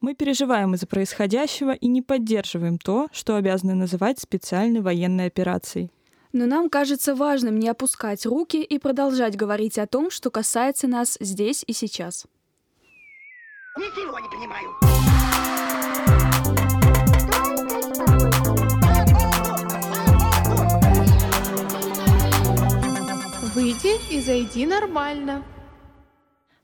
[0.00, 5.90] Мы переживаем из-за происходящего и не поддерживаем то, что обязаны называть специальной военной операцией.
[6.32, 11.16] Но нам кажется важным не опускать руки и продолжать говорить о том, что касается нас
[11.18, 12.26] здесь и сейчас.
[13.78, 14.68] Ничего не понимаю.
[23.54, 25.42] Выйди и зайди нормально.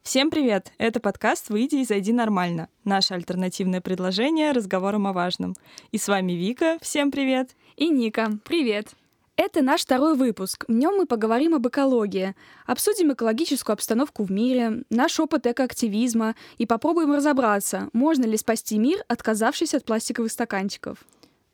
[0.03, 0.73] Всем привет!
[0.79, 2.69] Это подкаст «Выйди и зайди нормально».
[2.82, 5.55] Наше альтернативное предложение разговором о важном.
[5.92, 6.77] И с вами Вика.
[6.83, 7.51] Всем привет!
[7.77, 8.33] И Ника.
[8.45, 8.88] Привет!
[9.37, 10.65] Это наш второй выпуск.
[10.66, 12.34] В нем мы поговорим об экологии,
[12.66, 19.05] обсудим экологическую обстановку в мире, наш опыт экоактивизма и попробуем разобраться, можно ли спасти мир,
[19.06, 20.98] отказавшись от пластиковых стаканчиков.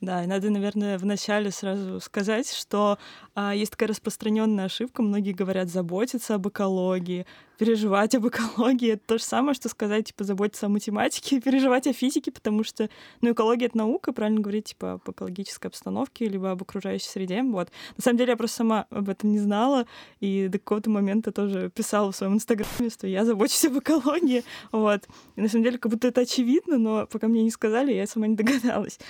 [0.01, 2.99] Да, и надо, наверное, вначале сразу сказать, что
[3.35, 5.03] а, есть такая распространенная ошибка.
[5.03, 7.27] Многие говорят заботиться об экологии,
[7.59, 8.93] переживать об экологии.
[8.93, 12.89] Это то же самое, что сказать, типа, заботиться о математике, переживать о физике, потому что,
[13.23, 17.43] ну, экология— это наука, правильно говорить, типа, об экологической обстановке, либо об окружающей среде.
[17.43, 17.71] Вот.
[17.97, 19.85] На самом деле я просто сама об этом не знала,
[20.21, 24.45] и до какого-то момента тоже писала в своем инстаграме, что я забочусь об экологии.
[24.71, 25.09] Вот.
[25.35, 28.29] И на самом деле как будто это очевидно, но пока мне не сказали, я сама
[28.29, 29.01] не догадалась.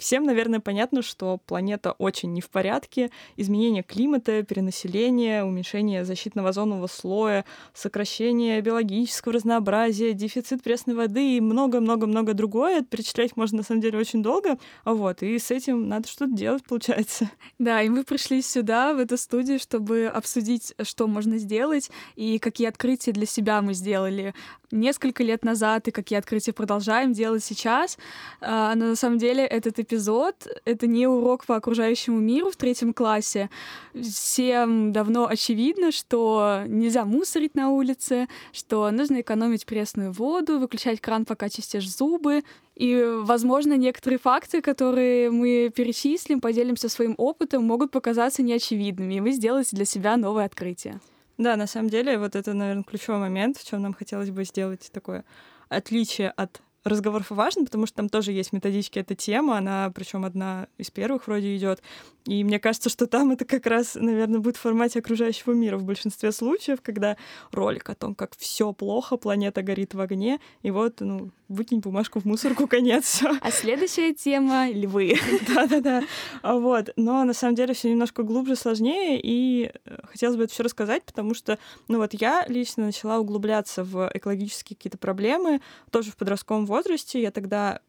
[0.00, 3.10] Всем, наверное, понятно, что планета очень не в порядке.
[3.36, 12.32] Изменение климата, перенаселение, уменьшение защитного озонового слоя, сокращение биологического разнообразия, дефицит пресной воды и много-много-много
[12.32, 12.80] другое.
[12.80, 14.56] Перечислять можно, на самом деле, очень долго.
[14.86, 17.30] Вот, и с этим надо что-то делать, получается.
[17.58, 22.68] Да, и мы пришли сюда, в эту студию, чтобы обсудить, что можно сделать и какие
[22.68, 24.32] открытия для себя мы сделали
[24.70, 27.98] несколько лет назад и какие открытия продолжаем делать сейчас.
[28.40, 32.92] А, но на самом деле этот эпизод— это не урок по окружающему миру в третьем
[32.92, 33.50] классе.
[33.94, 41.24] Всем давно очевидно, что нельзя мусорить на улице, что нужно экономить пресную воду, выключать кран,
[41.24, 42.42] пока чистишь зубы.
[42.76, 49.32] И, возможно, некоторые факты, которые мы перечислим, поделимся своим опытом, могут показаться неочевидными, и вы
[49.32, 51.00] сделаете для себя новое открытие.
[51.36, 54.90] Да, на самом деле, вот это, наверное, ключевой момент, в чем нам хотелось бы сделать
[54.92, 55.24] такое
[55.70, 60.68] отличие от разговоров важно, потому что там тоже есть методички эта тема, она причем одна
[60.78, 61.82] из первых вроде идет.
[62.26, 65.84] И мне кажется, что там это как раз, наверное, будет в формате окружающего мира в
[65.84, 67.16] большинстве случаев, когда
[67.50, 72.20] ролик о том, как все плохо, планета горит в огне, и вот, ну, выкинь бумажку
[72.20, 73.22] в мусорку, конец.
[73.40, 75.14] А следующая тема— львы.
[75.48, 76.02] Да-да-да.
[76.42, 76.90] А вот.
[76.96, 81.02] Но на самом деле все немножко глубже, сложнее, и э, хотелось бы это все рассказать,
[81.04, 81.58] потому что,
[81.88, 85.60] ну вот я лично начала углубляться в экологические какие-то проблемы
[85.90, 87.20] тоже в подростковом возрасте.
[87.20, 87.80] Я тогда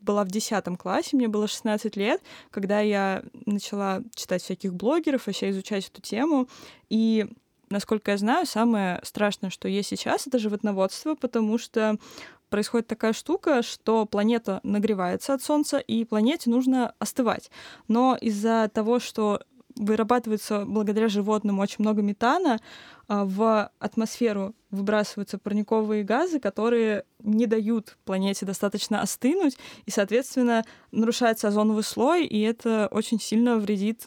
[0.00, 5.50] была в 10 классе, мне было 16 лет, когда я начала читать всяких блогеров, вообще
[5.50, 6.48] изучать эту тему.
[6.88, 7.26] И
[7.70, 11.98] насколько я знаю, самое страшное, что есть сейчас, это животноводство, потому что
[12.48, 17.50] происходит такая штука, что планета нагревается от Солнца, и планете нужно остывать.
[17.88, 19.42] Но из-за того, что
[19.78, 22.58] вырабатывается благодаря животным очень много метана,
[23.06, 29.56] а, в атмосферу выбрасываются парниковые газы, которые не дают планете достаточно остынуть,
[29.86, 34.06] и, соответственно, нарушается озоновый слой, и это очень сильно вредит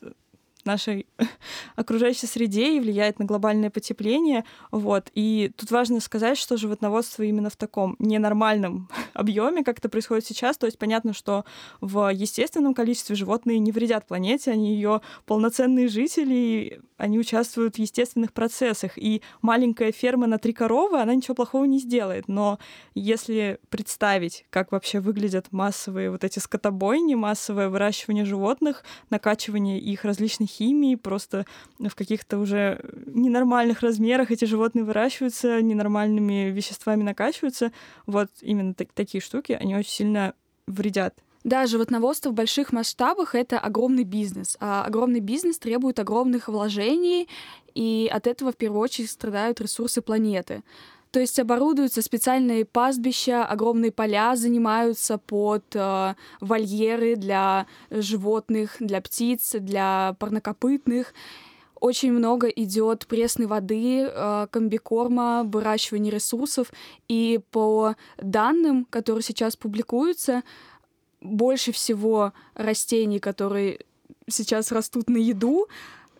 [0.65, 1.07] нашей
[1.75, 4.45] окружающей среде и влияет на глобальное потепление.
[4.71, 5.09] Вот.
[5.13, 10.57] И тут важно сказать, что животноводство именно в таком ненормальном объеме, как это происходит сейчас.
[10.57, 11.45] То есть понятно, что
[11.79, 18.31] в естественном количестве животные не вредят планете, они ее полноценные жители, они участвуют в естественных
[18.31, 18.97] процессах.
[18.97, 22.27] И маленькая ферма на три коровы, она ничего плохого не сделает.
[22.27, 22.59] Но
[22.93, 30.49] если представить, как вообще выглядят массовые вот эти скотобойни, массовое выращивание животных, накачивание их различных
[30.49, 31.45] химии, просто
[31.79, 37.71] в каких-то уже ненормальных размерах эти животные выращиваются, ненормальными веществами накачиваются.
[38.05, 40.33] Вот именно так, такие штуки, они очень сильно
[40.67, 44.57] вредят да, животноводство в больших масштабах— это огромный бизнес.
[44.59, 47.27] А огромный бизнес требует огромных вложений,
[47.73, 50.63] и от этого в первую очередь страдают ресурсы планеты.
[51.11, 59.55] То есть оборудуются специальные пастбища, огромные поля занимаются под э, вольеры для животных, для птиц,
[59.59, 61.13] для парнокопытных.
[61.81, 66.71] Очень много идет пресной воды, э, комбикорма, выращивания ресурсов.
[67.09, 70.43] И по данным, которые сейчас публикуются,
[71.21, 73.79] больше всего растений, которые
[74.27, 75.67] сейчас растут на еду,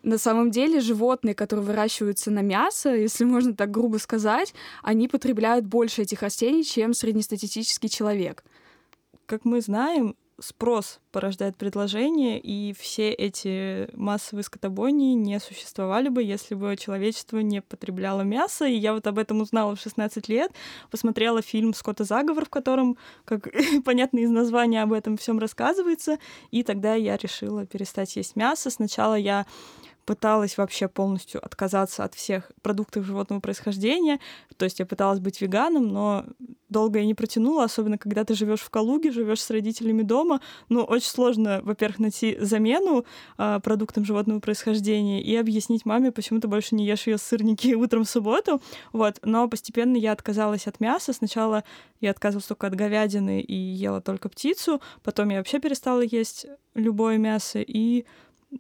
[0.04, 5.66] на самом деле животные, которые выращиваются на мясо, если можно так грубо сказать, они потребляют
[5.66, 8.44] больше этих растений, чем среднестатистический человек.
[9.26, 16.56] Как мы знаем, спрос порождает предложение, и все эти массовые скотобойни не существовали бы, если
[16.56, 18.66] бы человечество не потребляло мясо.
[18.66, 20.52] И я вот об этом узнала в 16 лет,
[20.90, 23.48] посмотрела фильм «Скотта заговор», в котором, как
[23.86, 26.18] понятно из названия, об этом всем рассказывается,
[26.52, 28.70] и тогда я решила перестать есть мясо.
[28.70, 29.46] Сначала я
[30.06, 34.20] пыталась вообще полностью отказаться от всех продуктов животного происхождения.
[34.58, 36.26] То есть я пыталась быть веганом, но
[36.70, 40.42] долго я не протянула, особенно когда ты живешь в Калуге, живешь с родителями дома.
[40.70, 43.06] Ну, очень сложно, во-первых, найти замену
[43.38, 48.06] э, продуктам животного происхождения и объяснить маме, почему ты больше не ешь ее сырники утром
[48.06, 48.62] в субботу.
[48.94, 49.20] Вот.
[49.24, 51.14] Но постепенно я отказалась от мяса.
[51.14, 51.64] Сначала
[52.00, 54.82] я отказывалась только от говядины и ела только птицу.
[55.04, 58.06] Потом я вообще перестала есть любое мясо и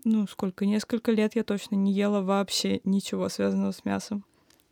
[0.03, 4.23] ну, сколько, несколько лет я точно не ела вообще ничего связанного с мясом.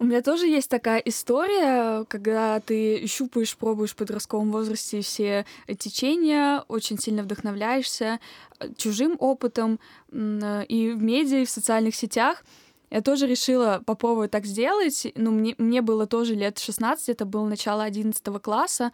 [0.02, 5.46] У меня тоже есть такая история, когда ты щупаешь, пробуешь в подростковом возрасте все
[5.78, 8.22] течения, очень сильно вдохновляешься
[8.60, 9.78] э, чужим опытом
[10.10, 12.46] и в медиа, и в социальных сетях.
[12.90, 15.06] Я тоже решила попробовать так сделать.
[15.16, 18.94] Ну, мне, мне было тоже лет 16, это было начало 11 класса.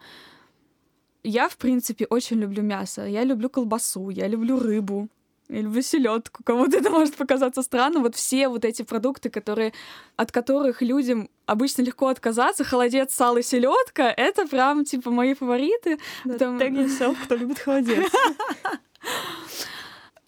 [1.22, 3.06] Я, в принципе, очень люблю мясо.
[3.06, 5.08] Я люблю колбасу, я люблю рыбу.
[5.48, 6.42] Люблю селедку.
[6.42, 8.02] Кому-то это может показаться странным.
[8.02, 9.72] Вот все вот эти продукты, которые,
[10.16, 15.98] от которых людям обычно легко отказаться, холодец, сало, селедка, это прям типа мои фавориты.
[16.24, 16.58] Да, Там...
[16.58, 18.10] Yourself, кто любит холодец.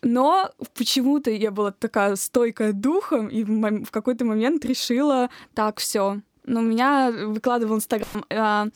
[0.03, 6.21] Но почему-то я была такая стойкая духом, и в какой-то момент решила, так, все.
[6.45, 8.69] Но меня выкладывал Инстаграм а,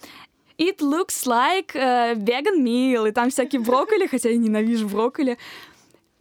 [0.58, 5.38] It looks like a vegan meal, и там всякие брокколи, хотя я ненавижу брокколи.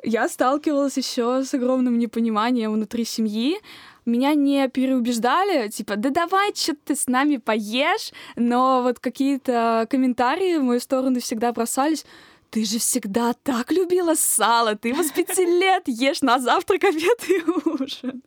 [0.03, 3.57] Я сталкивалась еще с огромным непониманием внутри семьи.
[4.05, 10.57] Меня не переубеждали, типа, да давай, что ты с нами поешь, но вот какие-то комментарии
[10.57, 12.05] в мою сторону всегда бросались.
[12.49, 17.29] Ты же всегда так любила сало, ты его с пяти лет ешь на завтрак, обед
[17.29, 18.23] и ужин.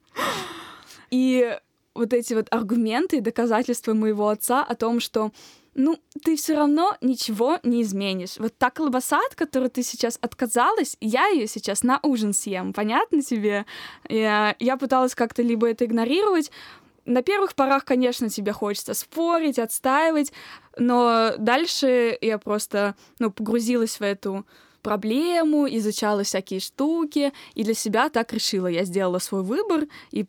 [1.11, 1.59] И
[1.94, 5.32] вот эти вот аргументы и доказательства моего отца о том, что
[5.75, 8.37] ну, ты все равно ничего не изменишь.
[8.38, 13.23] Вот та колбаса, от которой ты сейчас отказалась, я ее сейчас на ужин съем, понятно
[13.23, 13.67] тебе?
[14.09, 16.50] Я, я пыталась как-то либо это игнорировать,
[17.06, 20.32] на первых порах, конечно, тебе хочется спорить, отстаивать,
[20.79, 24.47] но дальше я просто ну, погрузилась в эту
[24.82, 28.69] проблему, изучала всякие штуки, и для себя так решила.
[28.69, 30.26] Я сделала свой выбор и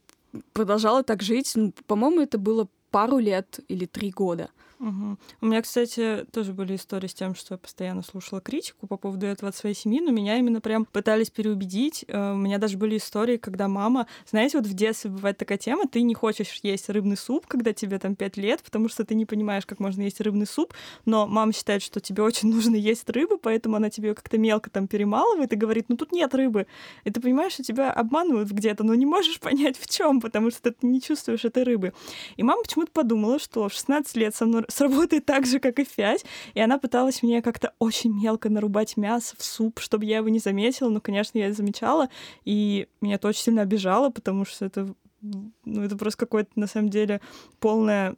[0.53, 1.51] продолжала так жить.
[1.55, 4.49] Ну, по-моему, это было пару лет или три года.
[4.79, 5.17] Угу.
[5.41, 9.25] У меня, кстати, тоже были истории с тем, что я постоянно слушала критику по поводу
[9.25, 12.03] этого от своей семьи, но меня именно прям пытались переубедить.
[12.07, 14.07] Э, у меня даже были истории, когда мама...
[14.29, 17.99] Знаете, вот в детстве бывает такая тема, ты не хочешь есть рыбный суп, когда тебе
[17.99, 20.73] там 5 лет, потому что ты не понимаешь, как можно есть рыбный суп,
[21.05, 24.87] но мама считает, что тебе очень нужно есть рыбу, поэтому она тебе как-то мелко там
[24.87, 26.67] перемалывает и говорит, ну тут нет рыбы.
[27.05, 30.71] И ты понимаешь, что тебя обманывают где-то, но не можешь понять в чем, потому что
[30.71, 31.93] ты не чувствуешь этой рыбы.
[32.35, 35.83] И мама почему-то подумала, что в 16 лет со мной сработает так же, как и
[35.83, 36.25] фять.
[36.53, 40.39] И она пыталась мне как-то очень мелко нарубать мясо в суп, чтобы я его не
[40.39, 40.89] заметила.
[40.89, 42.09] Но, конечно, я это замечала.
[42.43, 46.89] И меня это очень сильно обижало, потому что это, ну, это просто какое-то, на самом
[46.89, 47.21] деле,
[47.59, 48.15] полное,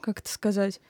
[0.00, 0.80] как это сказать,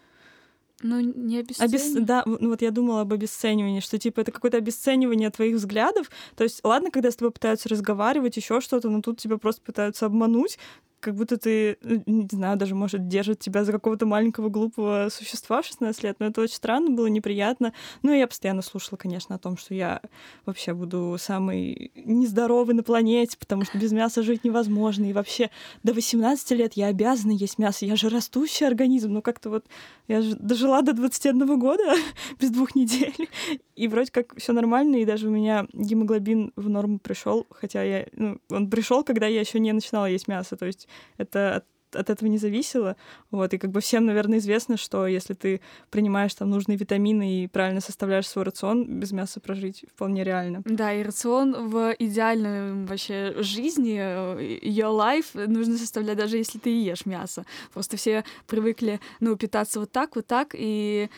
[0.80, 1.96] ну, не обесценивание.
[1.96, 2.06] Обес...
[2.06, 6.10] Да, ну вот я думала об обесценивании, что типа это какое-то обесценивание твоих взглядов.
[6.36, 10.06] То есть, ладно, когда с тобой пытаются разговаривать, еще что-то, но тут тебя просто пытаются
[10.06, 10.58] обмануть,
[11.00, 15.66] как будто ты, не знаю, даже, может, держит тебя за какого-то маленького глупого существа в
[15.66, 17.72] 16 лет, но это очень странно было, неприятно.
[18.02, 20.00] Ну, я постоянно слушала, конечно, о том, что я
[20.44, 25.50] вообще буду самый нездоровый на планете, потому что без мяса жить невозможно, и вообще
[25.82, 29.66] до 18 лет я обязана есть мясо, я же растущий организм, ну, как-то вот
[30.08, 31.94] я же дожила до 21 года
[32.40, 33.28] без двух недель,
[33.76, 38.06] и вроде как все нормально, и даже у меня гемоглобин в норму пришел, хотя я,
[38.12, 41.64] ну, он пришел, когда я еще не начинала есть мясо, то есть это от
[41.94, 42.96] от этого не зависело.
[43.30, 47.46] Вот, и как бы всем, наверное, известно, что если ты принимаешь там нужные витамины и
[47.46, 50.62] правильно составляешь свой рацион, без мяса прожить вполне реально.
[50.64, 56.70] Да, и рацион в идеальной вообще жизни, э, your life, нужно составлять даже если ты
[56.70, 57.44] ешь мясо.
[57.72, 61.08] Просто все привыкли, ну, питаться вот так, вот так, и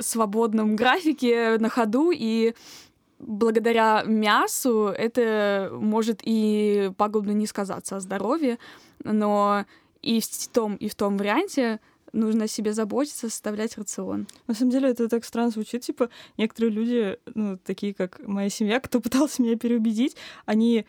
[0.00, 2.54] свободном графике на ходу, и
[3.18, 8.58] благодаря мясу это может и пагубно не сказаться о здоровье,
[9.04, 9.64] но
[10.02, 11.80] и в том, и в том варианте
[12.12, 14.26] нужно о себе заботиться, составлять рацион.
[14.46, 15.82] На самом деле это так странно звучит.
[15.82, 20.86] Типа, некоторые люди, ну, такие как моя семья, кто пытался меня переубедить, они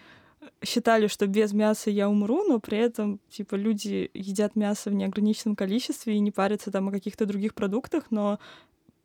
[0.63, 5.55] считали, что без мяса я умру, но при этом, типа, люди едят мясо в неограниченном
[5.55, 8.39] количестве и не парятся там о каких-то других продуктах, но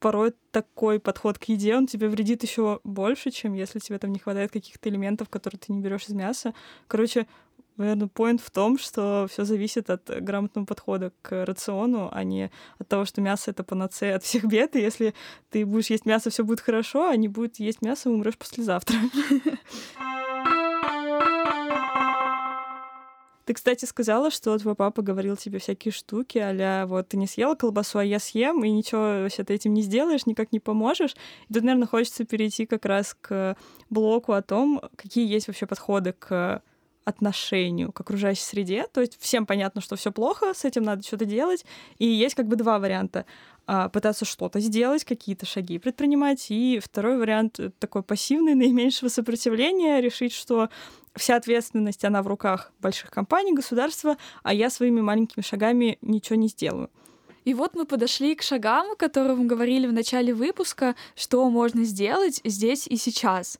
[0.04, 4.18] порой такой подход к еде, он тебе вредит еще больше, чем если тебе там не
[4.18, 6.52] хватает каких-то элементов, которые ты не берешь из мяса.
[6.88, 7.26] Короче,
[7.78, 12.86] наверное, поинт в том, что все зависит от грамотного подхода к рациону, а не от
[12.86, 14.76] того, что мясо это панацея от всех бед.
[14.76, 15.14] И если
[15.48, 18.98] ты будешь есть мясо, все будет хорошо, а не будет есть мясо, умрешь послезавтра.
[23.44, 27.54] Ты, кстати, сказала, что твой папа говорил тебе всякие штуки, а вот ты не съела
[27.54, 31.14] колбасу, а я съем, и ничего вообще ты этим не сделаешь, никак не поможешь.
[31.48, 33.56] И тут, наверное, хочется перейти как раз к
[33.90, 36.62] блоку о том, какие есть вообще подходы к
[37.04, 38.86] отношению к окружающей среде.
[38.92, 41.64] То есть всем понятно, что все плохо, с этим надо что-то делать.
[41.98, 43.26] И есть как бы два варианта.
[43.66, 46.46] А, пытаться что-то сделать, какие-то шаги предпринимать.
[46.50, 50.68] И второй вариант такой пассивный, наименьшего сопротивления, решить, что
[51.16, 56.48] вся ответственность, она в руках больших компаний, государства, а я своими маленькими шагами ничего не
[56.48, 56.90] сделаю.
[57.44, 61.84] И вот мы подошли к шагам, о которых мы говорили в начале выпуска, что можно
[61.84, 63.58] сделать здесь и сейчас.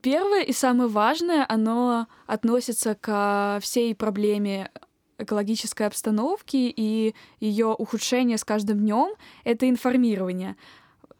[0.00, 4.70] Первое и самое важное, оно относится к всей проблеме
[5.18, 10.56] экологической обстановки и ее ухудшения с каждым днем, это информирование.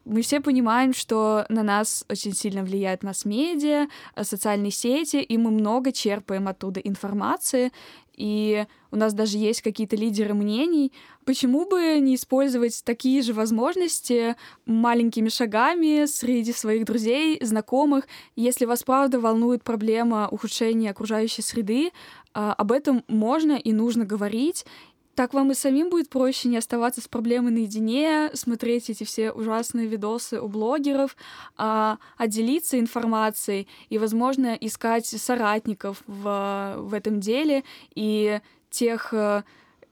[0.05, 3.87] Мы все понимаем, что на нас очень сильно влияет масс-медиа,
[4.21, 7.71] социальные сети, и мы много черпаем оттуда информации,
[8.17, 10.93] и у нас даже есть какие-то лидеры мнений.
[11.25, 18.07] Почему бы не использовать такие же возможности маленькими шагами среди своих друзей, знакомых?
[18.37, 21.91] Если вас правда волнует проблема ухудшения окружающей среды,
[22.35, 24.67] а, об этом можно и нужно говорить,
[25.15, 29.87] так вам и самим будет проще не оставаться с проблемой наедине, смотреть эти все ужасные
[29.87, 31.17] видосы у блогеров,
[31.57, 37.63] а, а делиться информацией и, возможно, искать соратников в, в этом деле
[37.95, 38.41] и
[38.71, 39.43] тех э,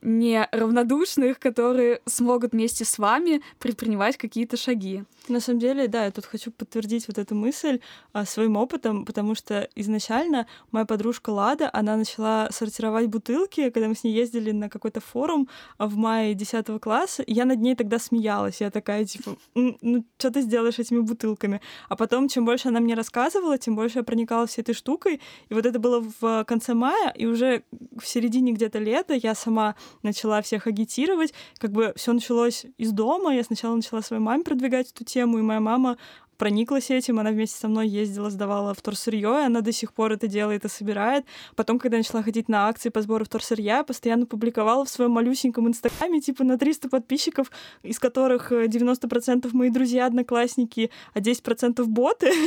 [0.02, 5.04] неравнодушных, которые смогут вместе с вами предпринимать какие-то шаги.
[5.30, 7.80] На самом деле, да, я тут хочу подтвердить вот эту мысль
[8.12, 13.94] а, своим опытом, потому что изначально моя подружка Лада, она начала сортировать бутылки, когда мы
[13.94, 17.76] с ней ездили на какой-то форум а, в мае 10 класса, и я над ней
[17.76, 18.60] тогда смеялась.
[18.60, 21.60] Я такая, типа, ну, что ты сделаешь этими бутылками?
[21.88, 25.20] А потом, чем больше она мне рассказывала, тем больше я проникалась этой штукой.
[25.48, 27.62] И вот это было в конце мая, и уже
[27.96, 31.32] в середине где-то лета я сама начала всех агитировать.
[31.58, 33.34] Как бы все началось из дома.
[33.34, 35.96] Я сначала начала своей маме продвигать эту тему, и моя мама
[36.40, 40.26] прониклась этим, она вместе со мной ездила, сдавала вторсырье, и она до сих пор это
[40.26, 41.26] делает и собирает.
[41.54, 45.10] Потом, когда я начала ходить на акции по сбору вторсырья, я постоянно публиковала в своем
[45.10, 47.50] малюсеньком инстаграме, типа на 300 подписчиков,
[47.82, 52.32] из которых 90% э, мои друзья, одноклассники, а 10% боты.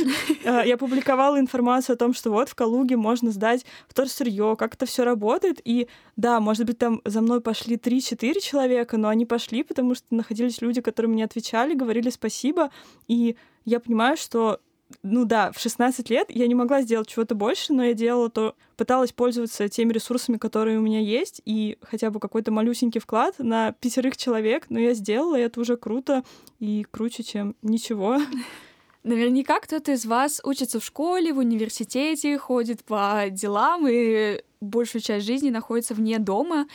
[0.46, 4.84] А, я публиковала информацию о том, что вот в Калуге можно сдать вторсырье, как это
[4.84, 5.60] все работает.
[5.64, 10.06] И да, может быть, там за мной пошли 3-4 человека, но они пошли, потому что
[10.10, 12.70] находились люди, которые мне отвечали, говорили спасибо,
[13.08, 14.60] и я понимаю, что
[15.02, 18.54] ну да, в 16 лет я не могла сделать чего-то больше, но я делала то,
[18.76, 23.72] пыталась пользоваться теми ресурсами, которые у меня есть, и хотя бы какой-то малюсенький вклад на
[23.72, 26.22] пятерых человек, но я сделала, и это уже круто
[26.60, 28.18] и круче, чем ничего.
[29.02, 35.26] Наверняка кто-то из вас учится в школе, в университете, ходит по делам и большую часть
[35.26, 36.66] жизни находится вне дома.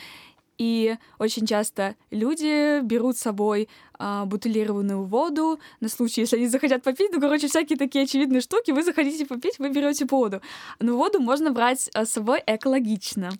[0.56, 3.68] И очень часто люди берут с собой
[4.02, 7.10] а, бутылированную воду на случай, если они захотят попить.
[7.12, 8.70] Ну, короче, всякие такие очевидные штуки.
[8.70, 10.40] Вы захотите попить, вы берете воду.
[10.78, 13.30] Но воду можно брать а, с собой экологично.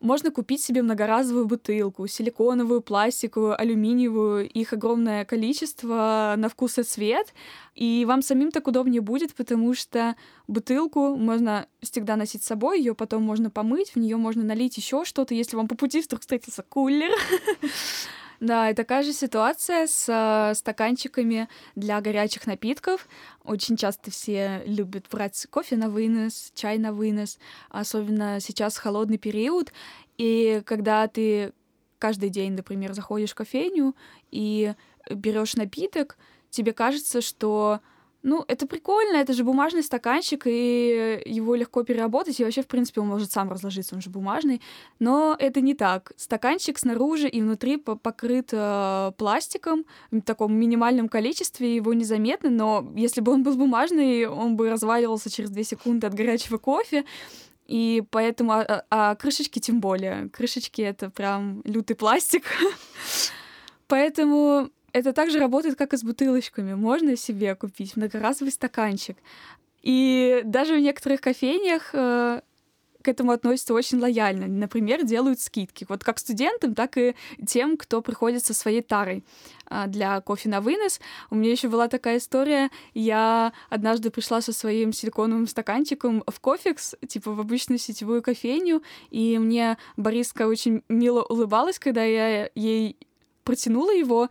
[0.00, 4.48] Можно купить себе многоразовую бутылку, силиконовую, пластиковую, алюминиевую.
[4.48, 7.32] Их огромное количество на вкус и цвет.
[7.76, 10.16] И вам самим так удобнее будет, потому что
[10.48, 15.04] бутылку можно всегда носить с собой, ее потом можно помыть, в нее можно налить еще
[15.04, 17.12] что-то, если вам по пути вдруг встретится кулер.
[18.40, 23.08] Да, и такая же ситуация с э, стаканчиками для горячих напитков.
[23.42, 29.72] Очень часто все любят брать кофе на вынос, чай на вынос, особенно сейчас холодный период.
[30.18, 31.52] И когда ты
[31.98, 33.96] каждый день, например, заходишь в кофейню
[34.30, 34.74] и
[35.10, 36.16] берешь напиток,
[36.50, 37.80] тебе кажется, что
[38.22, 43.00] ну, это прикольно, это же бумажный стаканчик, и его легко переработать, и вообще, в принципе,
[43.00, 44.60] он может сам разложиться, он же бумажный.
[44.98, 46.12] Но это не так.
[46.16, 53.20] Стаканчик снаружи и внутри покрыт э, пластиком в таком минимальном количестве, его незаметно, но если
[53.20, 57.04] бы он был бумажный, он бы разваливался через 2 секунды от горячего кофе.
[57.68, 60.30] И поэтому, а, а, а крышечки тем более.
[60.30, 62.44] Крышечки— это прям лютый пластик.
[63.88, 66.74] Поэтому это также работает, как и с бутылочками.
[66.74, 69.16] Можно себе купить многоразовый стаканчик.
[69.82, 72.40] И даже в некоторых кофейнях э,
[73.02, 74.46] к этому относятся очень лояльно.
[74.46, 75.86] Например, делают скидки.
[75.88, 77.14] Вот как студентам, так и
[77.46, 79.24] тем, кто приходит со своей тарой
[79.66, 81.00] а, для кофе на вынос.
[81.30, 82.70] У меня еще была такая история.
[82.94, 89.38] Я однажды пришла со своим силиконовым стаканчиком в кофекс, типа в обычную сетевую кофейню, и
[89.38, 92.96] мне Бориска очень мило улыбалась, когда я ей
[93.44, 94.28] протянула его,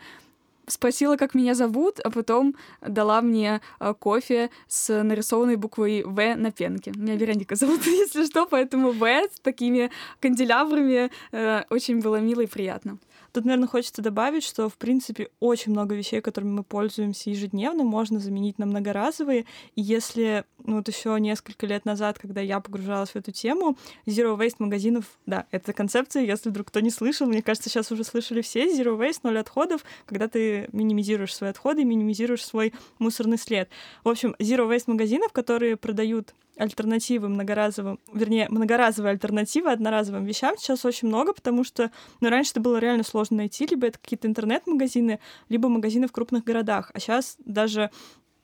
[0.67, 6.51] спросила, как меня зовут, а потом дала мне э, кофе с нарисованной буквой В на
[6.51, 6.91] пенке.
[6.95, 12.47] Меня Вероника зовут, если что, поэтому В с такими канделябрами э, очень было мило и
[12.47, 12.97] приятно.
[13.31, 18.19] Тут, наверное, хочется добавить, что, в принципе, очень много вещей, которыми мы пользуемся ежедневно, можно
[18.19, 19.45] заменить на многоразовые.
[19.75, 24.37] И если ну, вот еще несколько лет назад, когда я погружалась в эту тему, Zero
[24.37, 28.41] Waste магазинов, да, это концепция, если вдруг кто не слышал, мне кажется, сейчас уже слышали
[28.41, 33.69] все, Zero Waste, ноль отходов, когда ты минимизируешь свои отходы, минимизируешь свой мусорный след.
[34.03, 40.85] В общем, Zero Waste магазинов, которые продают альтернативы многоразовым, вернее, многоразовые альтернативы одноразовым вещам сейчас
[40.85, 45.19] очень много, потому что, ну, раньше это было реально сложно найти, либо это какие-то интернет-магазины,
[45.49, 47.91] либо магазины в крупных городах, а сейчас даже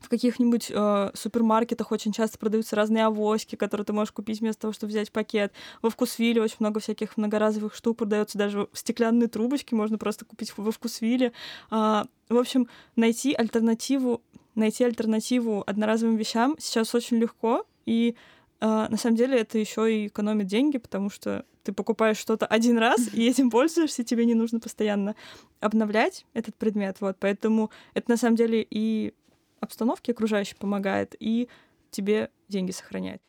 [0.04, 4.74] в каких-нибудь э, супермаркетах очень часто продаются разные авоськи, которые ты можешь купить вместо того,
[4.74, 5.54] чтобы взять пакет.
[5.82, 10.72] Во вкусвиле очень много всяких многоразовых штук продается, даже стеклянные трубочки можно просто купить во
[10.72, 11.32] вкусвиле.
[11.72, 14.22] Э, в общем, найти альтернативу,
[14.56, 18.16] найти альтернативу одноразовым вещам сейчас очень легко, и
[18.62, 22.78] э, на самом деле это еще и экономит деньги, потому что ты покупаешь что-то один
[22.78, 25.16] раз, и этим пользуешься, тебе не нужно постоянно
[25.60, 26.98] обновлять этот предмет.
[27.00, 29.14] Вот, поэтому это на самом деле и
[29.60, 31.48] обстановке окружающей помогает, и
[31.90, 33.22] тебе деньги сохраняет.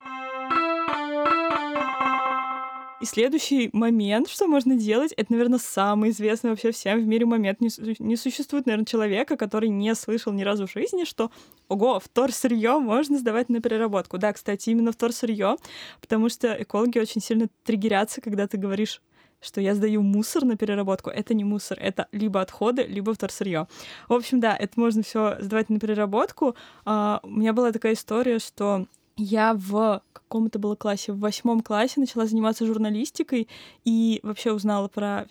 [3.05, 7.61] И следующий момент, что можно делать, это, наверное, самый известный вообще всем в мире момент.
[7.61, 7.69] Не,
[7.99, 11.31] не существует, наверное, человека, который не слышал ни разу в жизни, что,
[11.69, 14.17] ого, вторсырье можно сдавать на переработку.
[14.17, 15.59] Да, кстати, именно вторсырье,
[16.01, 19.03] потому что экологи очень сильно триггерятся, когда ты говоришь
[19.43, 21.11] что я сдаю мусор на переработку.
[21.11, 23.69] Это не мусор, это либо отходы, либо вторсырье.
[24.09, 26.57] В общем, да, это можно все сдавать на переработку.
[26.87, 28.87] Uh, у меня была такая история, что
[29.19, 30.01] я в
[30.35, 33.49] каком это было классе, в восьмом классе начала заниматься журналистикой
[33.85, 35.29] и вообще узнала про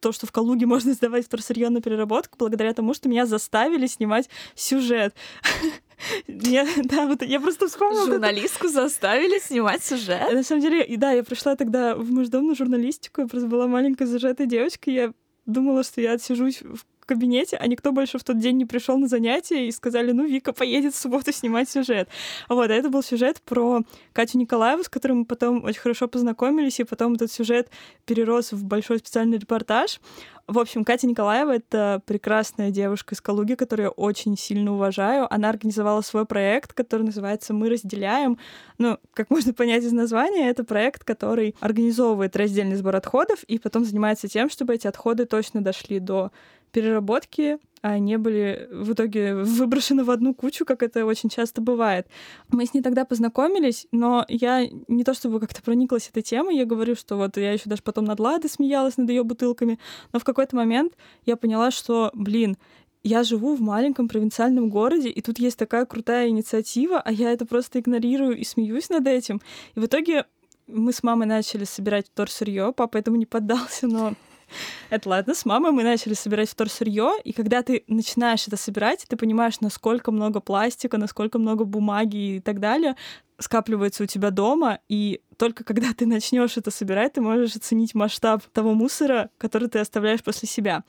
[0.00, 4.28] то, что в Калуге можно сдавать вторсырье на переработку, благодаря тому, что меня заставили снимать
[4.54, 5.14] сюжет.
[6.26, 8.06] Я, да, вот я просто вспомнила.
[8.06, 8.74] Журналистку это.
[8.74, 10.32] заставили снимать сюжет?
[10.32, 14.06] На самом деле, и да, я пришла тогда в междомную журналистику, я просто была маленькая
[14.06, 15.12] зажатая девочка, я
[15.44, 19.08] думала, что я отсижусь в кабинете, а никто больше в тот день не пришел на
[19.08, 22.08] занятия и сказали, ну, Вика поедет в субботу снимать сюжет.
[22.48, 23.80] Вот, а это был сюжет про
[24.12, 27.68] Катю Николаеву, с которой мы потом очень хорошо познакомились, и потом этот сюжет
[28.06, 30.00] перерос в большой специальный репортаж.
[30.46, 35.32] В общем, Катя Николаева— это прекрасная девушка из Калуги, которую я очень сильно уважаю.
[35.32, 38.36] Она организовала свой проект, который называется «Мы разделяем».
[38.78, 43.84] Ну, как можно понять из названия, это проект, который организовывает раздельный сбор отходов и потом
[43.84, 46.32] занимается тем, чтобы эти отходы точно дошли до
[46.70, 52.06] переработки, а не были в итоге выброшены в одну кучу, как это очень часто бывает.
[52.48, 56.66] Мы с ней тогда познакомились, но я не то чтобы как-то прониклась этой темой, я
[56.66, 59.78] говорю, что вот я еще даже потом над Ладой смеялась над ее бутылками,
[60.12, 62.56] но в какой-то момент я поняла, что, блин,
[63.02, 67.46] я живу в маленьком провинциальном городе, и тут есть такая крутая инициатива, а я это
[67.46, 69.40] просто игнорирую и смеюсь над этим.
[69.74, 70.26] И в итоге
[70.66, 74.14] мы с мамой начали собирать вторсырье, папа этому не поддался, но
[74.90, 79.16] это ладно, с мамой мы начали собирать вторсырье, и когда ты начинаешь это собирать, ты
[79.16, 82.96] понимаешь, насколько много пластика, насколько много бумаги и так далее
[83.38, 88.42] скапливается у тебя дома, и только когда ты начнешь это собирать, ты можешь оценить масштаб
[88.52, 90.84] того мусора, который ты оставляешь после себя.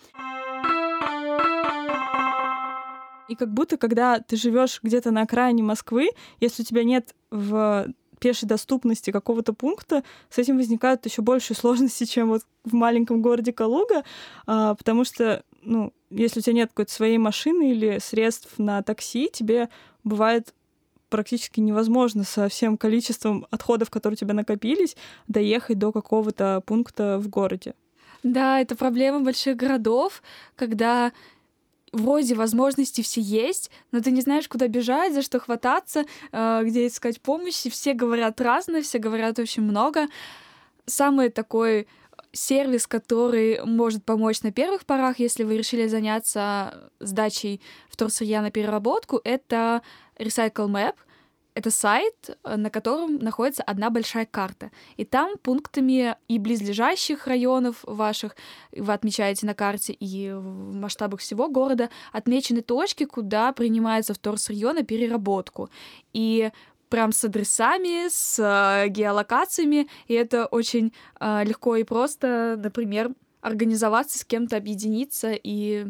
[3.29, 6.09] И как будто, когда ты живешь где-то на окраине Москвы,
[6.41, 7.87] если у тебя нет в
[8.21, 13.51] пешей доступности какого-то пункта, с этим возникают еще большие сложности, чем вот в маленьком городе
[13.51, 14.03] Калуга,
[14.45, 19.29] а, потому что, ну, если у тебя нет какой-то своей машины или средств на такси,
[19.33, 19.69] тебе
[20.03, 20.53] бывает
[21.09, 24.95] практически невозможно со всем количеством отходов, которые у тебя накопились,
[25.27, 27.73] доехать до какого-то пункта в городе.
[28.23, 30.21] Да, это проблема больших городов,
[30.55, 31.11] когда
[31.91, 36.87] вроде возможности все есть, но ты не знаешь, куда бежать, за что хвататься, э, где
[36.87, 37.69] искать помощи.
[37.69, 40.07] Все говорят разное, все говорят очень много.
[40.85, 41.87] Самый такой
[42.31, 49.19] сервис, который может помочь на первых порах, если вы решили заняться сдачей вторсырья на переработку,
[49.23, 49.81] это
[50.17, 50.95] Recycle Map—
[51.53, 54.71] это сайт, э, на котором находится одна большая карта.
[54.97, 58.35] И там пунктами и близлежащих районов ваших
[58.71, 64.83] вы отмечаете на карте, и в масштабах всего города отмечены точки, куда принимается вторсырье на
[64.83, 65.69] переработку.
[66.13, 66.51] И
[66.89, 73.11] прям с адресами, с э, геолокациями, и это очень э, легко и просто, например,
[73.41, 75.87] организоваться с кем-то, объединиться и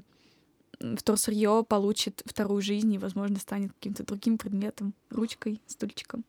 [0.97, 6.23] вторсырье получит вторую жизнь и, возможно, станет каким-то другим предметом, ручкой, стульчиком.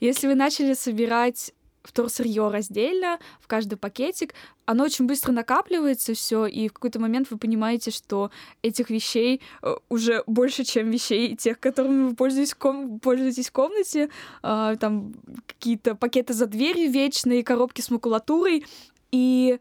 [0.00, 4.34] Если вы начали собирать вторсырье раздельно в каждый пакетик,
[4.66, 8.30] оно очень быстро накапливается все, и в какой-то момент вы понимаете, что
[8.62, 14.10] этих вещей э, уже больше, чем вещей тех, которыми вы пользуетесь, ком пользуетесь в комнате.
[14.42, 15.14] Э, там
[15.46, 18.64] какие-то пакеты за дверью вечные, коробки с макулатурой,
[19.10, 19.58] и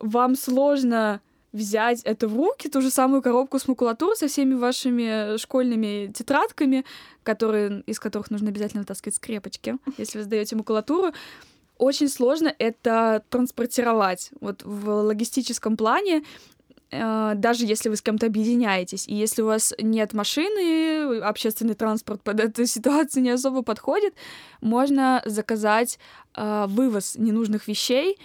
[0.00, 1.20] вам сложно
[1.52, 6.84] взять это в руки, ту же самую коробку с макулатурой со всеми вашими школьными тетрадками,
[7.22, 11.12] которые, из которых нужно обязательно вытаскивать скрепочки, если вы сдаете макулатуру.
[11.78, 14.30] Очень сложно это транспортировать.
[14.40, 16.24] Вот в логистическом плане
[16.90, 22.20] э, даже если вы с кем-то объединяетесь, и если у вас нет машины, общественный транспорт
[22.22, 24.14] под эту ситуацию не особо подходит,
[24.60, 25.98] можно заказать
[26.34, 28.18] э, вывоз ненужных вещей,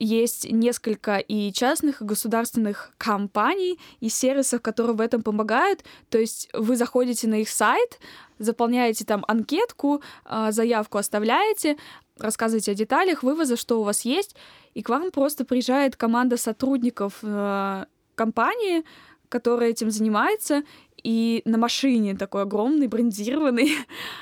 [0.00, 5.84] есть несколько и частных, и государственных компаний и сервисов, которые в этом помогают.
[6.08, 8.00] То есть вы заходите на их сайт,
[8.38, 11.76] заполняете там анкетку, а, заявку оставляете,
[12.18, 14.34] рассказываете о деталях вывоза, что у вас есть,
[14.74, 17.84] и к вам просто приезжает команда сотрудников э,
[18.14, 18.84] компании,
[19.28, 20.62] которая этим занимается,
[21.02, 23.72] и на машине такой огромный, брендированный,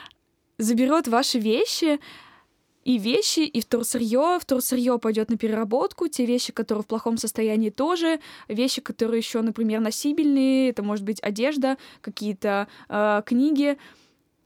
[0.58, 1.98] заберет ваши вещи,
[2.88, 4.38] и вещи, и вторсырье.
[4.40, 6.08] Вторсырье пойдет на переработку.
[6.08, 8.18] Те вещи, которые в плохом состоянии, тоже.
[8.48, 10.70] Вещи, которые еще, например, носибельные.
[10.70, 13.76] Это может быть одежда, какие-то э, книги.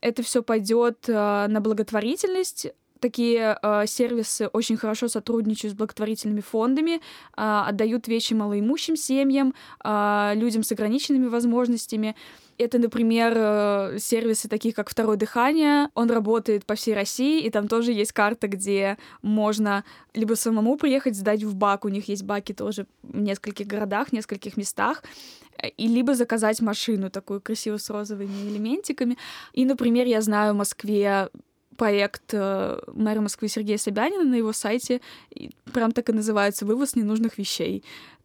[0.01, 1.13] Это все пойдет э,
[1.47, 2.67] на благотворительность
[3.03, 7.01] такие э, сервисы очень хорошо сотрудничают с благотворительными фондами, э,
[7.37, 12.15] отдают вещи малоимущим семьям, э, людям с ограниченными возможностями.
[12.63, 15.89] Это, например, э, сервисы такие, как «Второе дыхание».
[15.95, 21.17] Он работает по всей России, и там тоже есть карта, где можно либо самому приехать,
[21.17, 21.85] сдать в бак.
[21.85, 25.03] У них есть баки тоже в нескольких городах, в нескольких местах
[25.77, 29.17] и либо заказать машину такую красивую с розовыми элементиками.
[29.53, 31.29] И, например, я знаю в Москве
[31.77, 35.01] проект э, мэра Москвы Сергея Собянина на его сайте
[35.73, 37.83] прям так и называется «Вывоз ненужных вещей».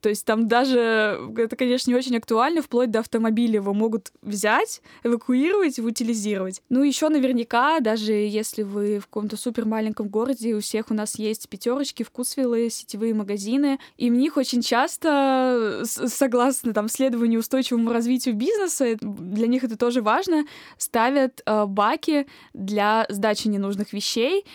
[0.07, 3.55] То есть там даже, это, конечно, не очень актуально, вплоть до автомобиля.
[3.55, 6.61] Его могут взять, эвакуировать утилизировать.
[6.69, 11.19] Ну, еще наверняка, даже если вы в каком-то супер маленьком городе, у всех у нас
[11.19, 18.33] есть пятерочки, вкусвиллы, сетевые магазины, и в них очень часто, согласно там следованию устойчивому развитию
[18.33, 20.45] бизнеса, для них это тоже важно,
[20.77, 24.45] ставят э, баки для сдачи ненужных вещей,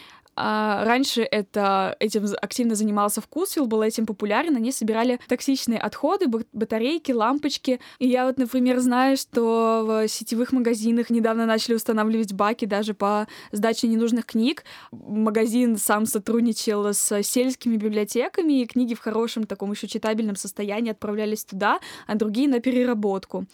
[0.45, 4.57] а раньше это, этим активно занимался Вкусвилл, был этим популярен.
[4.57, 7.79] Они собирали токсичные отходы, батарейки, лампочки.
[8.01, 13.29] И я вот, например, знаю, что в сетевых магазинах недавно начали устанавливать баки даже по
[13.53, 14.65] сдаче ненужных книг.
[14.91, 21.45] Магазин сам сотрудничал с сельскими библиотеками, и книги в хорошем таком еще читабельном состоянии отправлялись
[21.45, 21.79] туда,
[22.09, 23.47] а другие на переработку.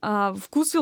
[0.00, 0.34] А,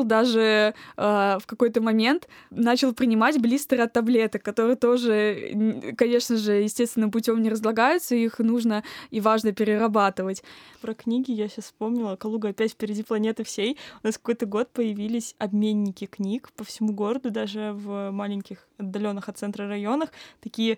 [0.03, 7.11] даже а, в какой-то момент начал принимать блистеры от таблеток, которые тоже, конечно же, естественным
[7.11, 10.43] путем не разлагаются, их нужно и важно перерабатывать.
[10.81, 12.15] Про книги я сейчас вспомнила.
[12.15, 13.77] Калуга опять впереди планеты всей.
[14.03, 19.37] У нас какой-то год появились обменники книг по всему городу, даже в маленьких отдаленных от
[19.37, 20.09] центра районах,
[20.41, 20.77] такие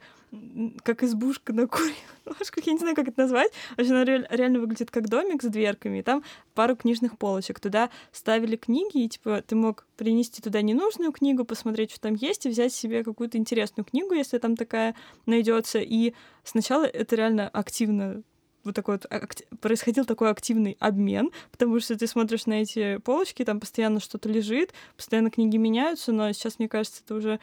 [0.83, 1.93] как избушка на куре.
[2.65, 3.51] я не знаю, как это назвать.
[3.75, 7.59] Вообще, она реально выглядит как домик с дверками, и там пару книжных полочек.
[7.59, 12.45] Туда ставили книги, и, типа, ты мог принести туда ненужную книгу, посмотреть, что там есть,
[12.45, 15.79] и взять себе какую-то интересную книгу, если там такая найдется.
[15.79, 18.21] И сначала это реально активно
[18.63, 23.59] вот такой вот происходил такой активный обмен, потому что ты смотришь на эти полочки, там
[23.59, 27.39] постоянно что-то лежит, постоянно книги меняются, но сейчас, мне кажется, это уже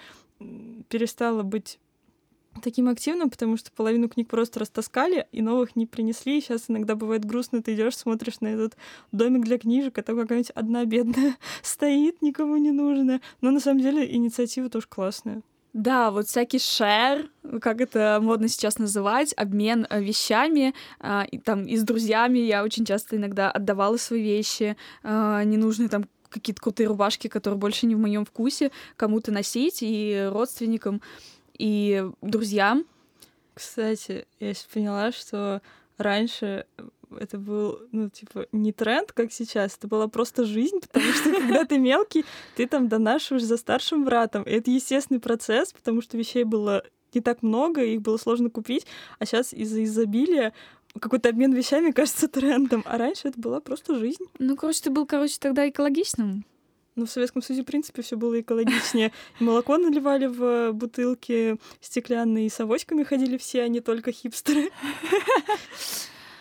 [0.89, 1.79] перестало быть
[2.63, 6.41] таким активным, потому что половину книг просто растаскали и новых не принесли.
[6.41, 8.77] сейчас иногда бывает грустно, ты идешь, смотришь на этот
[9.13, 13.21] домик для книжек, а там какая-нибудь одна бедная стоит, никому не нужная.
[13.41, 15.43] Но на самом деле инициатива тоже классная.
[15.73, 17.29] Да, вот всякий шер,
[17.61, 20.73] как это модно сейчас называть, обмен э, вещами,
[21.31, 26.07] и, там и с друзьями я очень часто иногда отдавала свои вещи, э, ненужные там
[26.39, 31.03] какие-то крутые рубашки, которые больше не в моем вкусе, кому-то носить и родственникам
[31.59, 32.85] и друзьям.
[33.55, 35.63] Кстати, я сейчас поняла, что
[35.97, 36.67] раньше
[37.19, 41.65] это был, ну, типа, не тренд, как сейчас, это была просто жизнь, потому что когда
[41.65, 42.25] ты мелкий,
[42.57, 44.43] ты там донашиваешь за старшим братом.
[44.43, 46.83] И это естественный процесс, потому что вещей было
[47.15, 48.87] не так много, их было сложно купить,
[49.19, 50.53] а сейчас из-за изобилия
[51.01, 54.25] какой-то обмен вещами кажется трендом, а раньше это была просто жизнь.
[54.39, 56.45] Ну, короче, ты был, короче, тогда экологичным.
[56.97, 59.13] Ну, в Советском Союзе, в принципе, все было экологичнее.
[59.39, 64.71] Молоко наливали в бутылки стеклянные, и с авоськами ходили все, а не только хипстеры.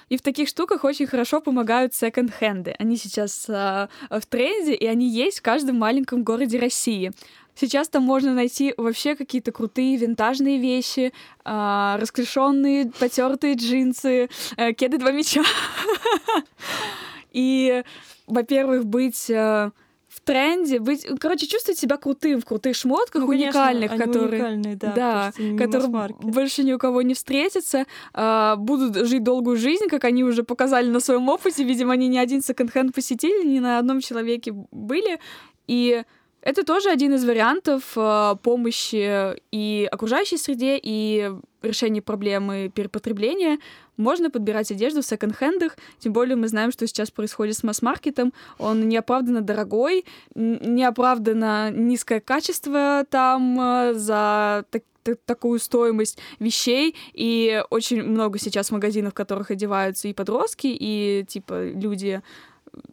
[0.08, 2.76] И в таких штуках очень хорошо помогают секонд-хенды.
[2.78, 7.12] Они сейчас э, в тренде, и они есть в каждом маленьком городе России.
[7.56, 11.14] Сейчас там можно найти вообще какие-то крутые винтажные вещи,
[11.46, 15.44] э, расклешенные, потертые джинсы, э, кеды два меча.
[17.32, 17.84] И,
[18.28, 19.72] во-первых, быть э,
[20.16, 24.76] в тренде, быть, короче, чувствовать себя крутым в крутых шмотках, ну, уникальных, конечно, которые, уникальные,
[24.78, 30.06] да, да которые больше ни у кого не встретятся, э, будут жить долгую жизнь, как
[30.06, 31.64] они уже показали на своем опыте.
[31.64, 35.20] Видимо, они ни один секонд-хенд посетили, ни на одном человеке были.
[35.68, 36.04] И
[36.46, 41.32] это тоже один из вариантов э, помощи и окружающей среде, и
[41.64, 43.58] решения проблемы перепотребления.
[43.98, 48.32] Можно подбирать одежду в секонд-хендах, тем более мы знаем, что сейчас происходит с масс-маркетом.
[48.60, 50.06] Он неоправданно дорогой,
[50.36, 54.84] неоправданно низкое качество там э, за так
[55.26, 61.70] такую стоимость вещей, и очень много сейчас магазинов, в которых одеваются и подростки, и типа
[61.70, 62.22] люди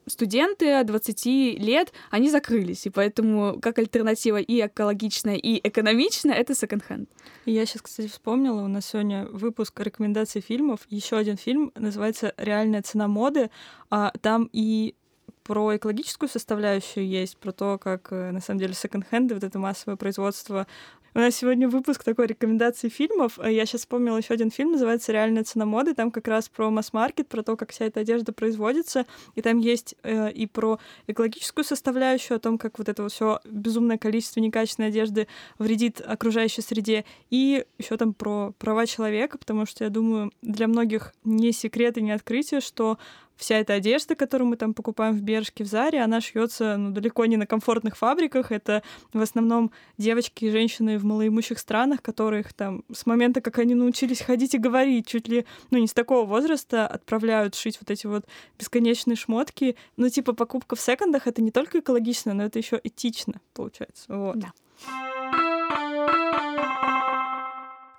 [0.07, 1.27] студенты от 20
[1.59, 7.09] лет, они закрылись, и поэтому как альтернатива и экологичная, и экономичная— это секонд-хенд.
[7.47, 10.81] Я сейчас, кстати, вспомнила, у нас сегодня выпуск рекомендаций фильмов.
[10.89, 13.51] Еще один фильм называется «Реальная цена моды».
[13.91, 14.95] А там и
[15.43, 19.97] про экологическую составляющую есть, про то, как э, на самом деле секонд-хенды, вот это массовое
[19.97, 20.67] производство
[21.15, 23.39] у нас сегодня выпуск такой рекомендации фильмов.
[23.39, 25.95] А я сейчас вспомнила еще один фильм, называется «Реальная цена моды».
[25.95, 29.05] Там как раз про масс-маркет, про то, как вся эта одежда производится.
[29.35, 33.99] И там есть э, и про экологическую составляющую, о том, как вот это все безумное
[33.99, 37.05] количество некачественной одежды вредит окружающей среде.
[37.29, 42.03] И еще там про права человека, потому что я думаю, для многих не секрет и
[42.03, 42.99] не открытие, что
[43.43, 47.27] вся эта одежда, которую мы там покупаем в Бершке, в Заре, она шьется ну, далеко
[47.27, 48.53] не на комфортных фабриках.
[48.53, 53.75] Это в основном девочки и женщины в малоимущих странах, которых там с момента, как они
[53.75, 58.07] научились ходить и говорить, чуть ли, ну, не с такого возраста, отправляют шить вот эти
[58.07, 58.25] вот
[58.59, 59.77] бесконечные шмотки.
[59.97, 64.05] Ну, типа, покупка в секондах— это не только экологично, но это еще этично, получается.
[64.17, 64.39] Вот.
[64.39, 64.53] Да.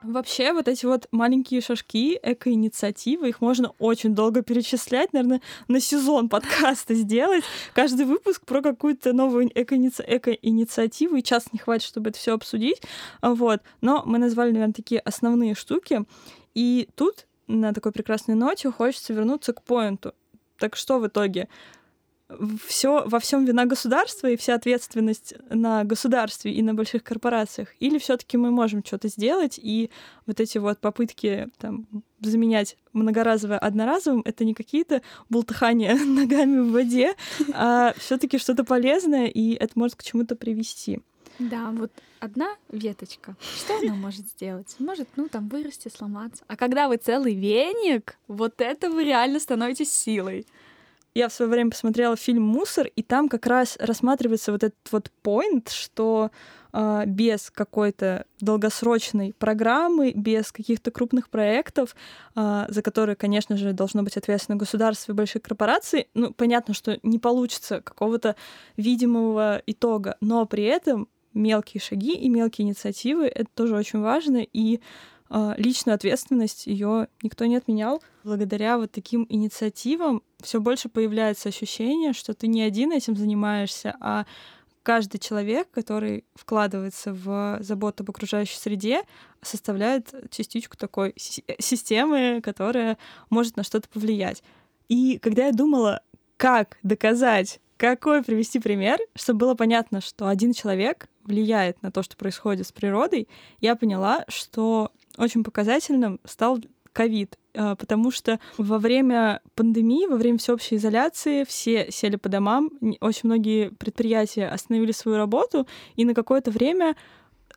[0.03, 6.27] Вообще, вот эти вот маленькие шажки, эко-инициативы, их можно очень долго перечислять, наверное, на сезон
[6.27, 7.45] подкаста сделать.
[7.73, 12.81] Каждый выпуск про какую-то новую эко-инициативу, и час не хватит, чтобы это все обсудить.
[13.21, 13.61] Вот.
[13.79, 16.03] Но мы назвали, наверное, такие основные штуки.
[16.53, 20.13] И тут на такой прекрасной ноте хочется вернуться к поинту.
[20.57, 21.47] Так что в итоге?
[22.67, 27.69] Все, во всем вина государства и вся ответственность на государстве и на больших корпорациях?
[27.79, 29.89] Или все-таки мы можем что-то сделать, и
[30.25, 31.87] вот эти вот попытки там,
[32.19, 37.15] заменять многоразовое одноразовым это не какие-то бултыхания ногами в воде,
[37.53, 41.01] а все-таки что-то полезное, и это может к чему-то привести.
[41.39, 43.35] Да, вот одна веточка.
[43.57, 44.75] Что она может сделать?
[44.79, 46.43] Может, ну, там, вырасти, сломаться.
[46.47, 50.45] А когда вы целый веник, вот это вы реально становитесь силой.
[51.15, 55.11] Я в свое время посмотрела фильм «Мусор», и там как раз рассматривается вот этот вот
[55.23, 56.31] point, что
[56.73, 61.95] э, без какой-то долгосрочной программы, без каких-то крупных проектов,
[62.35, 66.97] э, за которые, конечно же, должно быть ответственно государство и большие корпорации, ну, понятно, что
[67.03, 68.35] не получится какого-то
[68.75, 74.79] видимого итога, но при этом мелкие шаги и мелкие инициативы— это тоже очень важно, и
[75.29, 78.01] э, личную ответственность ее никто не отменял.
[78.23, 84.25] Благодаря вот таким инициативам все больше появляется ощущение, что ты не один этим занимаешься, а
[84.83, 89.03] каждый человек, который вкладывается в заботу об окружающей среде,
[89.41, 92.97] составляет частичку такой системы, которая
[93.29, 94.43] может на что-то повлиять.
[94.89, 96.01] И когда я думала,
[96.37, 102.17] как доказать, какой привести пример, чтобы было понятно, что один человек влияет на то, что
[102.17, 103.27] происходит с природой,
[103.59, 106.59] я поняла, что очень показательным стал
[106.93, 112.71] ковид, а, потому что во время пандемии, во время всеобщей изоляции все сели по домам,
[113.01, 116.95] очень многие предприятия остановили свою работу, и на какое-то время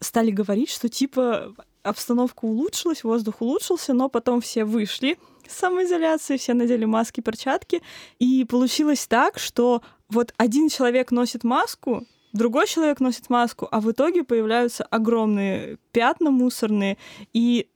[0.01, 5.19] стали говорить, что типа обстановка улучшилась, воздух улучшился, но потом все вышли
[5.49, 7.83] с самоизоляции, все надели маски, перчатки,
[8.19, 13.91] и получилось так, что вот один человек носит маску, другой человек носит маску, а в
[13.91, 16.99] итоге появляются огромные пятна мусорные,
[17.33, 17.69] и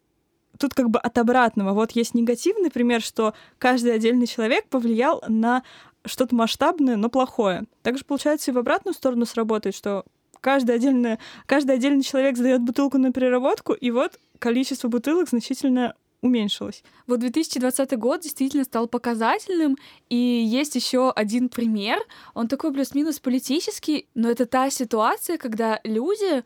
[0.61, 1.73] тут как бы от обратного.
[1.73, 5.63] Вот есть негативный пример, что каждый отдельный человек повлиял на
[6.05, 7.65] что-то масштабное, но плохое.
[7.83, 10.05] Также, получается, и в обратную сторону сработает, что
[10.41, 16.83] каждый отдельный, каждый отдельный человек сдает бутылку на переработку, и вот количество бутылок значительно уменьшилось.
[17.07, 19.77] Вот 2020 год действительно стал показательным,
[20.09, 21.99] и есть еще один пример.
[22.35, 26.45] Он такой плюс-минус политический, но это та ситуация, когда люди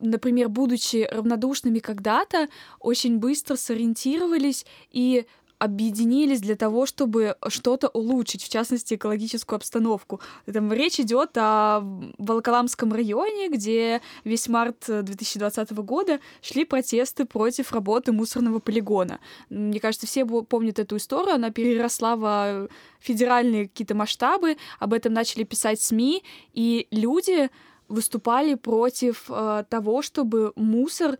[0.00, 2.48] например, будучи равнодушными когда-то,
[2.80, 5.26] очень быстро сориентировались и
[5.58, 10.20] объединились для того, чтобы что-то улучшить, в частности, экологическую обстановку.
[10.52, 11.80] Там речь идет о
[12.18, 19.20] Волоколамском районе, где весь март 2020 года шли протесты против работы мусорного полигона.
[19.48, 25.44] Мне кажется, все помнят эту историю, она переросла в федеральные какие-то масштабы, об этом начали
[25.44, 27.48] писать СМИ, и люди
[27.88, 31.18] выступали против э, того, чтобы мусор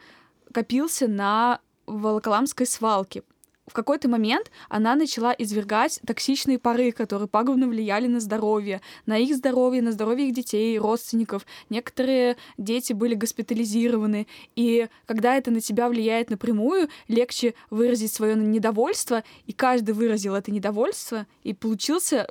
[0.52, 3.22] копился на Волоколамской свалке,
[3.66, 9.34] в какой-то момент она начала извергать токсичные пары, которые пагубно влияли на здоровье, на их
[9.34, 11.46] здоровье, на здоровье их детей, родственников.
[11.70, 14.26] Некоторые дети были госпитализированы.
[14.54, 20.50] И когда это на тебя влияет напрямую, легче выразить свое недовольство, и каждый выразил это
[20.50, 22.28] недовольство, и получился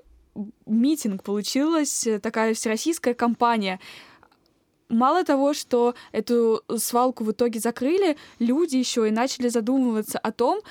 [0.66, 3.80] митинг, получилась такая всероссийская кампания
[4.94, 10.62] мало того, что эту свалку в итоге закрыли, люди еще и начали задумываться о том,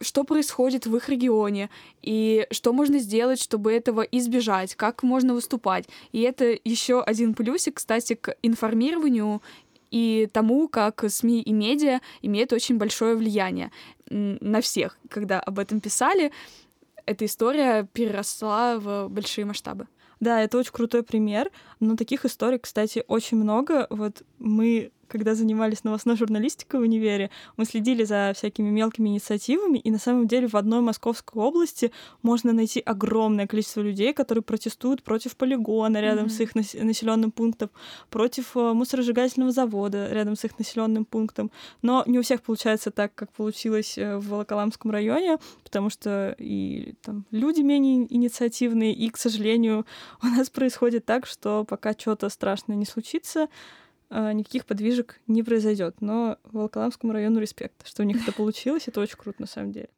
[0.00, 1.70] что происходит в их регионе
[2.02, 5.86] и что можно сделать, чтобы этого избежать, как можно выступать.
[6.12, 9.42] И это еще один плюсик, кстати, к информированию
[9.90, 13.72] и тому, как СМИ и медиа имеют очень большое влияние
[14.08, 14.98] на всех.
[15.08, 16.30] Когда об этом писали,
[17.06, 19.88] эта история переросла в большие масштабы.
[20.20, 21.50] Да, это очень крутой пример,
[21.80, 23.86] но таких историй, кстати, очень много.
[23.90, 29.90] Вот мы когда занимались новостной журналистикой в универе, мы следили за всякими мелкими инициативами, и
[29.90, 31.92] на самом деле в одной Московской области
[32.22, 36.28] можно найти огромное количество людей, которые протестуют против полигона рядом mm-hmm.
[36.28, 37.70] с их населенным пунктом,
[38.10, 41.50] против э, мусоросжигательного завода рядом с их населенным пунктом.
[41.82, 46.94] Но не у всех получается так, как получилось э, в Волоколамском районе, потому что и
[47.02, 49.86] там люди менее инициативные, и, к сожалению,
[50.22, 53.48] у нас происходит так, что пока что-то страшное не случится,
[54.10, 56.00] никаких подвижек не произойдет.
[56.00, 59.88] Но Волоколамскому району респект, что у них это получилось, это очень круто на самом деле.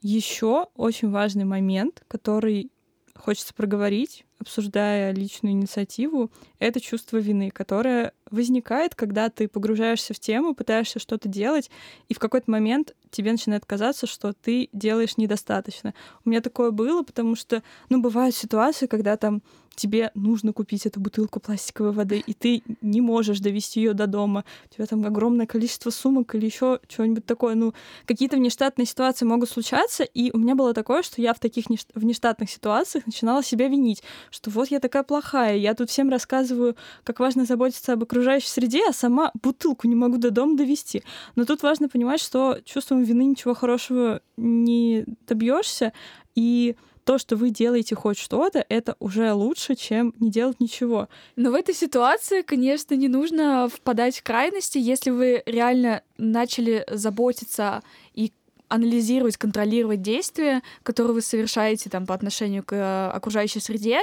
[0.00, 2.70] Еще очень важный момент, который
[3.16, 10.54] хочется проговорить, обсуждая личную инициативу, это чувство вины, которое возникает, когда ты погружаешься в тему,
[10.54, 11.70] пытаешься что-то делать,
[12.08, 15.94] и в какой-то момент тебе начинает казаться, что ты делаешь недостаточно.
[16.24, 19.42] У меня такое было, потому что, ну, бывают ситуации, когда там
[19.78, 24.44] тебе нужно купить эту бутылку пластиковой воды, и ты не можешь довести ее до дома.
[24.70, 27.54] У тебя там огромное количество сумок или еще что-нибудь такое.
[27.54, 27.72] Ну,
[28.04, 32.50] какие-то внештатные ситуации могут случаться, и у меня было такое, что я в таких внештатных
[32.50, 37.44] ситуациях начинала себя винить, что вот я такая плохая, я тут всем рассказываю, как важно
[37.44, 41.02] заботиться об окружающей среде, а сама бутылку не могу до дома довести.
[41.36, 45.92] Но тут важно понимать, что чувством вины ничего хорошего не добьешься,
[46.34, 46.76] и
[47.08, 51.08] то, что вы делаете хоть что-то, это уже лучше, чем не делать ничего.
[51.36, 57.82] Но в этой ситуации, конечно, не нужно впадать в крайности, если вы реально начали заботиться
[58.12, 58.30] и
[58.68, 64.00] анализировать, контролировать действия, которые вы совершаете там по отношению к э, окружающей среде,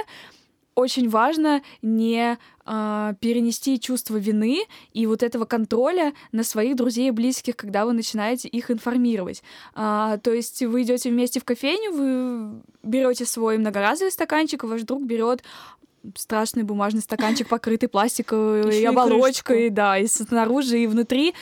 [0.76, 4.58] очень важно не э, перенести чувство вины
[4.92, 9.42] и вот этого контроля на своих друзей и близких, когда вы начинаете их информировать.
[9.74, 15.02] А, то есть вы идете вместе в кофейню, вы берете свой многоразовый стаканчик, ваш друг
[15.04, 15.42] берет
[16.14, 21.34] страшный бумажный стаканчик, покрытый пластиковой оболочкой, да, и снаружи, и внутри,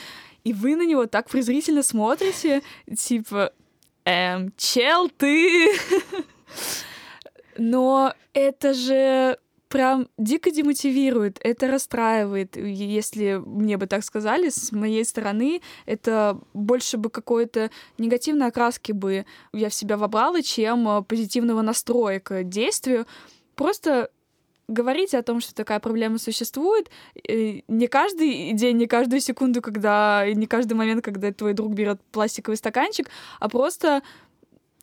[0.44, 2.62] и вы на него так презрительно смотрите,
[2.96, 3.52] типа,
[4.04, 5.72] эм, чел, ты...
[7.56, 12.56] Но это же прям дико демотивирует, это расстраивает.
[12.56, 19.26] Если мне бы так сказали, с моей стороны, это больше бы какой-то негативной окраски бы
[19.52, 23.06] я в себя вобрала, чем э, позитивного настроя к действию.
[23.56, 24.10] Просто
[24.68, 26.90] говорите о том, что такая проблема существует.
[27.26, 32.56] Не каждый день, не каждую секунду, когда, не каждый момент, когда твой друг берет пластиковый
[32.56, 33.08] стаканчик,
[33.40, 34.02] а просто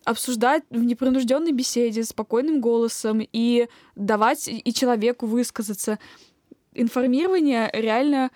[0.04, 5.98] обсуждать в непринужденной беседе, спокойным голосом и давать и человеку высказаться.
[6.74, 8.30] Информирование реально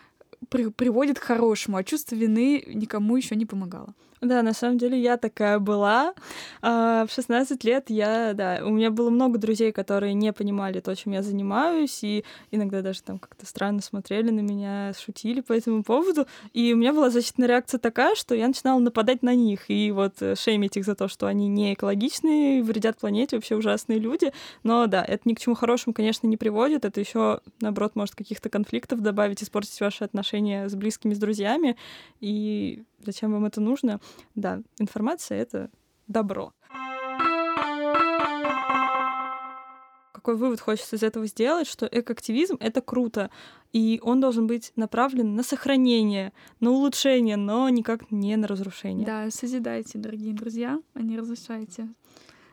[0.49, 3.95] при приводит к хорошему, а чувство вины никому еще не помогало.
[4.23, 6.15] Да, на самом деле я такая была.
[6.63, 10.95] А, в 16 лет я, да, у меня было много друзей, которые не понимали то,
[10.97, 15.83] чем я занимаюсь, и иногда даже там как-то странно смотрели на меня, шутили по этому
[15.83, 16.27] поводу.
[16.55, 20.23] И у меня была защитная реакция такая, что я начинала нападать на них и вот
[20.23, 24.33] э, шеймить их за то, что они не экологичные, вредят планете, вообще ужасные люди.
[24.63, 26.87] Но да, это ни к чему хорошему, конечно, не приводит.
[26.87, 31.77] Это еще, наоборот, может каких-то конфликтов добавить, испортить ваши отношения с близкими, с друзьями.
[32.21, 34.01] И зачем вам это нужно?
[34.35, 35.71] Да, информация— это
[36.07, 36.53] добро.
[40.13, 43.31] Какой вывод хочется из этого сделать, что экоактивизм— это круто,
[43.73, 49.07] и он должен быть направлен на сохранение, на улучшение, но никак не на разрушение.
[49.07, 51.89] Да, созидайте, дорогие друзья, а не разрушайте.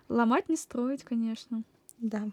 [0.09, 1.63] Ломать не строить, конечно.
[1.97, 2.27] Да.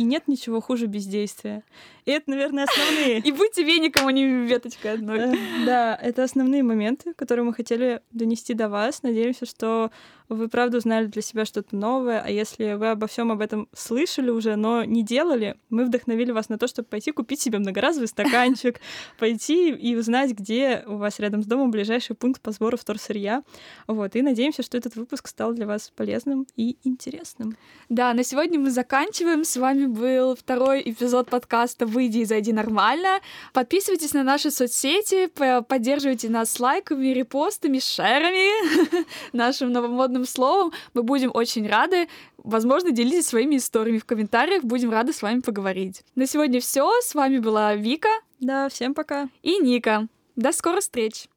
[0.00, 1.62] И нет ничего хуже бездействия.
[2.06, 3.18] И это, наверное, основные...
[3.24, 5.38] И будьте веником, а не веточкой одной.
[5.66, 9.02] Да, это основные моменты, которые мы хотели донести до вас.
[9.02, 9.90] Надеемся, что
[10.30, 14.30] вы правда узнали для себя что-то новое, а если вы обо всем об этом слышали
[14.30, 18.80] уже, но не делали, мы вдохновили вас на то, чтобы пойти купить себе многоразовый стаканчик,
[19.18, 23.42] пойти и узнать, где у вас рядом с домом ближайший пункт по сбору вторсырья.
[23.88, 27.56] Вот, и надеемся, что этот выпуск стал для вас полезным и интересным.
[27.88, 29.44] Да, на сегодня мы заканчиваем.
[29.44, 33.20] С вами был второй эпизод подкаста «Выйди и зайди нормально».
[33.52, 35.28] Подписывайтесь на наши соцсети,
[35.62, 42.08] поддерживайте нас лайками, репостами, шерами, нашим новомодным словом, мы будем очень рады.
[42.38, 44.64] Возможно, делитесь своими историями в комментариях.
[44.64, 46.02] Будем рады с вами поговорить.
[46.14, 46.90] На сегодня все.
[47.02, 48.08] С вами была Вика.
[48.38, 49.28] Да, всем пока.
[49.42, 50.06] И Ника.
[50.36, 51.28] До скорых встреч.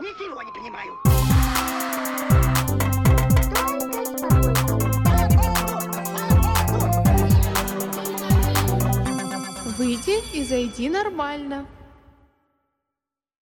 [0.00, 1.45] Ничего не понимаю.
[9.76, 11.66] Выйди и зайди нормально.